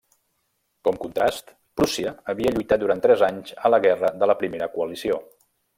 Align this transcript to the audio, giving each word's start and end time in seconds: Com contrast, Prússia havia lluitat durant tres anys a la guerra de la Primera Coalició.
Com 0.87 0.97
contrast, 1.03 1.53
Prússia 1.81 2.15
havia 2.33 2.55
lluitat 2.57 2.83
durant 2.85 3.07
tres 3.07 3.25
anys 3.31 3.55
a 3.71 3.75
la 3.75 3.85
guerra 3.89 4.15
de 4.23 4.33
la 4.33 4.39
Primera 4.45 4.75
Coalició. 4.79 5.25